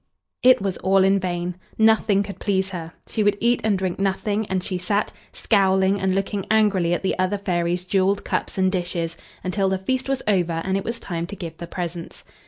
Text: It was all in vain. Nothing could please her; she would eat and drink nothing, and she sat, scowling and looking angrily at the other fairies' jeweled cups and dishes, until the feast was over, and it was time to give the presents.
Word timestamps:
It 0.41 0.63
was 0.63 0.77
all 0.77 1.03
in 1.03 1.19
vain. 1.19 1.57
Nothing 1.77 2.23
could 2.23 2.39
please 2.39 2.71
her; 2.71 2.91
she 3.07 3.21
would 3.23 3.37
eat 3.39 3.61
and 3.63 3.77
drink 3.77 3.99
nothing, 3.99 4.47
and 4.47 4.63
she 4.63 4.79
sat, 4.79 5.11
scowling 5.31 6.01
and 6.01 6.15
looking 6.15 6.43
angrily 6.49 6.95
at 6.95 7.03
the 7.03 7.13
other 7.19 7.37
fairies' 7.37 7.83
jeweled 7.85 8.25
cups 8.25 8.57
and 8.57 8.71
dishes, 8.71 9.15
until 9.43 9.69
the 9.69 9.77
feast 9.77 10.09
was 10.09 10.23
over, 10.27 10.59
and 10.65 10.75
it 10.75 10.83
was 10.83 10.99
time 10.99 11.27
to 11.27 11.35
give 11.35 11.55
the 11.57 11.67
presents. 11.67 12.23